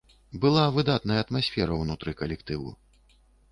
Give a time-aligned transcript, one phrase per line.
[0.45, 2.75] Была выдатная атмасфера ўнутры калектыву.